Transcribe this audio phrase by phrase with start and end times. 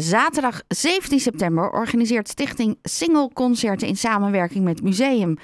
[0.00, 5.36] zaterdag 17 september organiseert Stichting Single Concerten in samenwerking met Museum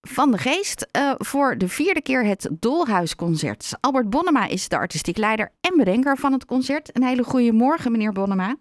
[0.00, 3.78] van de Geest uh, voor de vierde keer het Dolhuisconcert.
[3.80, 6.96] Albert Bonnema is de artistiek leider en bedenker van het concert.
[6.96, 8.54] Een hele goede morgen, meneer Bonnema.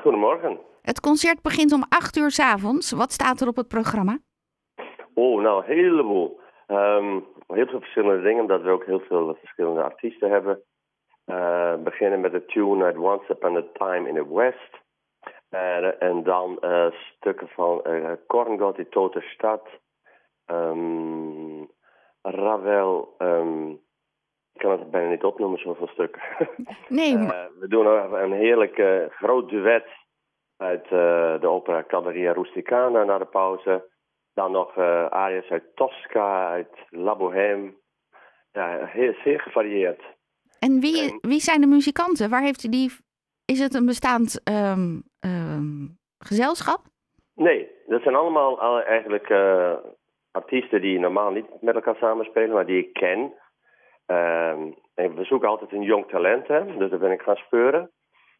[0.00, 0.58] Goedemorgen.
[0.82, 2.92] Het concert begint om 8 uur s avonds.
[2.92, 4.18] Wat staat er op het programma?
[5.14, 6.40] Oh, nou, een heleboel.
[6.68, 10.62] Um, heel veel verschillende dingen, omdat we ook heel veel verschillende artiesten hebben.
[11.26, 14.84] Uh, beginnen met de tune uit Once Upon a Time in the West.
[15.50, 19.68] Uh, en dan uh, stukken van uh, Korngott, die Tote Stad.
[20.46, 21.70] Um,
[22.22, 23.70] Ravel, um,
[24.52, 26.22] ik kan het bijna niet opnoemen, zoveel stukken.
[26.88, 27.50] Nee, maar...
[27.58, 29.86] we doen een heerlijk groot duet
[30.56, 30.88] uit
[31.40, 33.88] de opera Cavalleria Rusticana na de pauze.
[34.34, 34.76] Dan nog
[35.10, 37.74] arias uit Tosca, uit La Bohème.
[38.52, 40.15] Ja, heel, zeer gevarieerd.
[40.66, 42.30] En wie, wie zijn de muzikanten?
[42.30, 42.90] Waar heeft u die...
[43.44, 46.80] Is het een bestaand um, um, gezelschap?
[47.34, 49.74] Nee, dat zijn allemaal eigenlijk uh,
[50.30, 53.32] artiesten die normaal niet met elkaar samenspelen, maar die ik ken.
[54.06, 57.90] En we zoeken altijd een jong talent, hè, dus daar ben ik gaan speuren.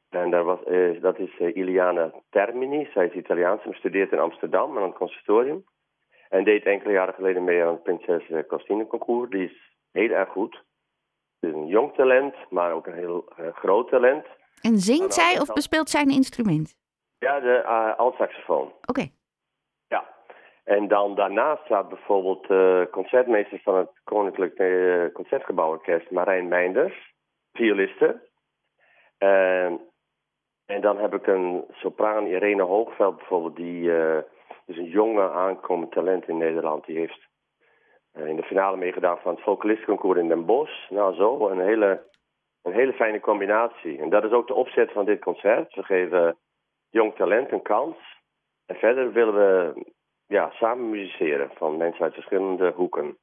[0.09, 2.89] En daar was, uh, dat is uh, Iliana Termini.
[2.93, 5.65] Zij is Italiaans en studeert in Amsterdam aan het conservatorium.
[6.29, 9.31] En deed enkele jaren geleden mee aan het Prinses Costine Concours.
[9.31, 10.65] Die is heel erg goed
[11.41, 14.27] een jong talent, maar ook een heel uh, groot talent.
[14.61, 16.77] En zingt zij of bespeelt zij een instrument?
[17.19, 18.67] Ja, de uh, altsaxofoon.
[18.67, 18.75] Oké.
[18.87, 19.13] Okay.
[19.89, 20.05] Ja.
[20.65, 24.55] En dan daarnaast staat bijvoorbeeld de uh, concertmeester van het Koninklijk
[25.13, 27.15] Concertgebouworkest, Marijn Meinders,
[27.53, 28.29] violiste.
[30.67, 33.91] en dan heb ik een sopraan, Irene Hoogveld bijvoorbeeld, die
[34.67, 36.87] is een jonge aankomend talent in Nederland.
[36.87, 37.36] Die heeft eh,
[38.17, 40.91] in de finale meegedaan van het vocalistenconcours in Den Bosch.
[40.91, 42.03] Nou zo, een hele,
[42.63, 43.99] een hele fijne combinatie.
[43.99, 45.75] En dat is ook de opzet van dit concert.
[45.75, 46.37] We geven
[46.91, 47.97] jong talent een kans.
[48.67, 49.85] En verder willen we
[50.27, 53.17] ja, samen musiceren van mensen uit verschillende hoeken.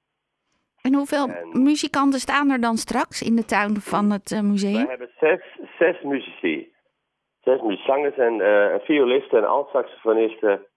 [0.82, 4.84] En hoeveel muzikanten staan er dan straks in de tuin van het uh, museum?
[4.84, 6.72] We hebben zes, zes muzici.
[7.40, 10.68] Zes zangers en uh, een violist, een alt-saxofoniste,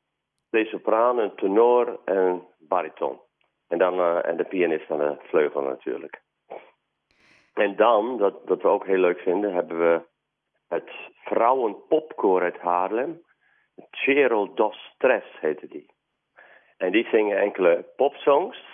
[0.49, 3.21] twee sopranen, een tenor en bariton.
[3.69, 6.23] En, dan, uh, en de pianist aan de vleugel natuurlijk.
[7.55, 10.01] En dan, dat, dat we ook heel leuk vinden, hebben we
[10.69, 10.91] het
[11.25, 13.23] vrouwenpopkoor uit Haarlem.
[13.91, 15.95] Cero dos Stress heette die.
[16.77, 18.65] En die zingen enkele popsongs,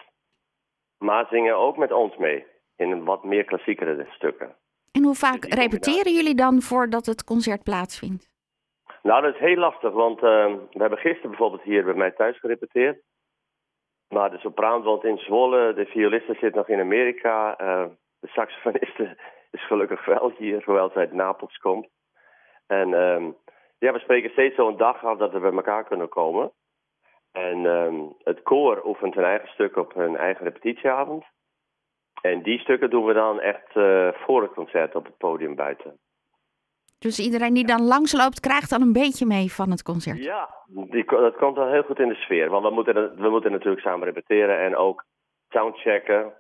[0.99, 2.47] maar zingen ook met ons mee.
[2.77, 4.57] In wat meer klassiekere stukken.
[4.93, 8.31] En hoe vaak dus repeteren jullie dan voordat het concert plaatsvindt?
[9.03, 10.23] Nou, dat is heel lastig, want uh,
[10.71, 13.03] we hebben gisteren bijvoorbeeld hier bij mij thuis gerepeteerd.
[14.13, 17.61] Maar de sopraan woont in Zwolle, de violiste zit nog in Amerika.
[17.61, 17.85] Uh,
[18.21, 19.17] de saxofoniste
[19.57, 21.89] is gelukkig wel hier, hoewel ze uit Napels komt.
[22.67, 23.37] En um,
[23.79, 26.53] ja, we spreken steeds zo'n dag af dat we bij elkaar kunnen komen.
[27.33, 31.25] En um, het koor oefent een eigen stuk op hun eigen repetitieavond.
[32.21, 35.99] En die stukken doen we dan echt uh, voor het concert op het podium buiten.
[37.03, 40.19] Dus iedereen die dan langsloopt, krijgt dan een beetje mee van het concert?
[40.19, 42.49] Ja, die, dat komt dan heel goed in de sfeer.
[42.51, 45.05] Want we moeten, we moeten natuurlijk samen repeteren en ook
[45.49, 46.33] soundchecken.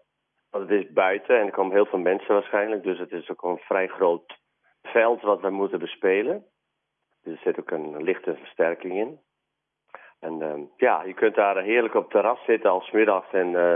[0.50, 2.82] Want het is buiten en er komen heel veel mensen waarschijnlijk.
[2.82, 4.38] Dus het is ook een vrij groot
[4.82, 6.44] veld wat we moeten bespelen.
[7.22, 9.20] Dus er zit ook een lichte versterking in.
[10.18, 13.74] En uh, ja, je kunt daar heerlijk op het terras zitten als middags en uh,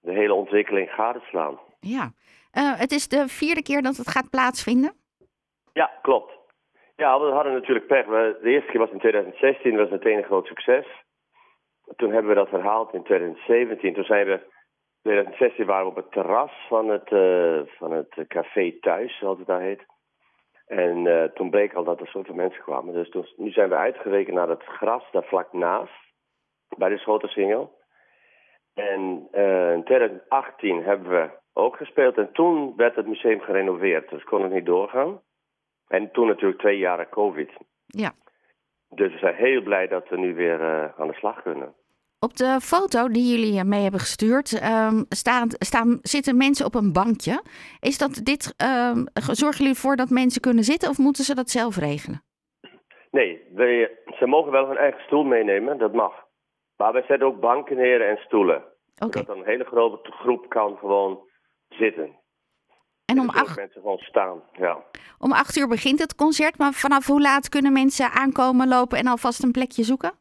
[0.00, 1.58] de hele ontwikkeling gadeslaan.
[1.80, 2.12] Ja,
[2.52, 4.92] uh, het is de vierde keer dat het gaat plaatsvinden?
[5.78, 6.32] Ja, klopt.
[6.96, 8.06] Ja, we hadden natuurlijk pech.
[8.06, 10.86] De eerste keer was in 2016, dat was meteen een groot succes.
[11.96, 13.94] Toen hebben we dat herhaald in 2017.
[13.94, 18.24] Toen zijn we, in 2016 waren we op het terras van het, uh, van het
[18.28, 19.86] café thuis, zoals het daar heet.
[20.66, 22.94] En uh, toen bleek al dat er zoveel mensen kwamen.
[22.94, 26.12] Dus nu zijn we uitgeweken naar het gras, daar vlak naast,
[26.76, 27.78] bij de Schotensingel.
[28.74, 32.16] En uh, in 2018 hebben we ook gespeeld.
[32.16, 35.20] En toen werd het museum gerenoveerd, dus kon het niet doorgaan.
[35.88, 37.50] En toen natuurlijk twee jaren COVID.
[37.86, 38.12] Ja.
[38.88, 41.74] Dus we zijn heel blij dat we nu weer uh, aan de slag kunnen.
[42.20, 46.92] Op de foto die jullie mee hebben gestuurd um, staan, staan, zitten mensen op een
[46.92, 47.42] bankje.
[47.80, 48.54] Is dat dit,
[48.92, 52.22] um, zorgen jullie ervoor dat mensen kunnen zitten of moeten ze dat zelf regelen?
[53.10, 56.12] Nee, wij, ze mogen wel hun eigen stoel meenemen, dat mag.
[56.76, 58.64] Maar wij zetten ook banken neer en stoelen.
[59.04, 59.22] Okay.
[59.22, 61.20] Zodat een hele grote groep kan gewoon
[61.68, 62.16] zitten.
[63.10, 63.56] En om acht...
[63.56, 64.78] mensen gewoon staan, ja.
[65.18, 69.06] Om acht uur begint het concert, maar vanaf hoe laat kunnen mensen aankomen, lopen en
[69.06, 70.12] alvast een plekje zoeken?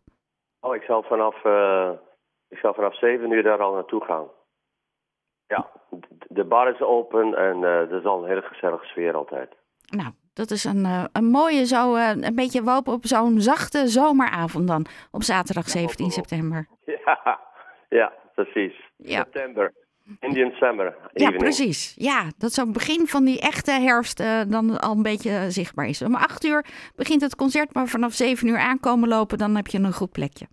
[0.60, 1.92] Oh, ik zal vanaf, uh,
[2.50, 4.28] ik zal vanaf zeven uur daar al naartoe gaan.
[5.48, 5.70] Ja,
[6.28, 9.56] de bar is open en uh, er is al een hele gezellige sfeer altijd.
[9.96, 14.68] Nou, Dat is een, uh, een mooie, zo, een beetje wopen op zo'n zachte zomeravond
[14.68, 14.86] dan.
[15.12, 16.68] Op zaterdag 17 september.
[17.06, 17.40] Ja,
[17.90, 18.92] ja precies.
[18.98, 19.18] Ja.
[19.18, 19.74] September.
[20.20, 20.86] Indian Summer.
[20.86, 21.38] Ja, evening.
[21.38, 21.94] precies.
[21.98, 26.02] Ja, dat zo'n begin van die echte herfst uh, dan al een beetje zichtbaar is.
[26.02, 26.66] Om acht uur
[26.96, 30.48] begint het concert, maar vanaf zeven uur aankomen lopen, dan heb je een goed plekje.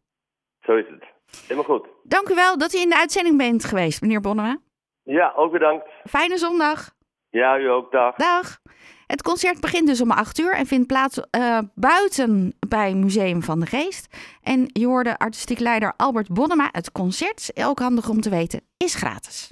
[0.61, 1.05] Zo is het.
[1.43, 1.89] Helemaal goed.
[2.03, 4.59] Dank u wel dat u in de uitzending bent geweest, meneer Bonnema.
[5.03, 5.89] Ja, ook bedankt.
[6.05, 6.91] Fijne zondag.
[7.31, 7.93] Ja, u ook.
[7.93, 8.17] Dag.
[8.17, 8.59] Dag.
[9.07, 13.61] Het concert begint dus om 8 uur en vindt plaats uh, buiten bij Museum van
[13.61, 14.07] de Geest.
[14.43, 16.69] En je hoorde artistiek leider Albert Bonnema.
[16.73, 19.51] Het concert, ook handig om te weten, is gratis.